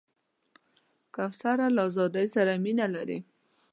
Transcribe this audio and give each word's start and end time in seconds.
کوتره 1.15 1.67
له 1.75 1.81
آزادۍ 1.87 2.27
سره 2.35 2.51
مینه 2.63 2.87
لري. 2.95 3.19